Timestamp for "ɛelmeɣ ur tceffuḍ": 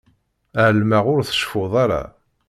0.65-1.73